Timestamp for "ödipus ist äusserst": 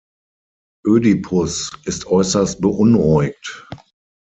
0.83-2.59